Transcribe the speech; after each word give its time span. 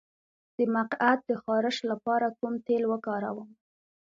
د 0.55 0.57
مقعد 0.75 1.19
د 1.29 1.31
خارش 1.43 1.77
لپاره 1.91 2.27
کوم 2.37 2.53
تېل 2.67 2.83
وکاروم؟ 2.91 3.49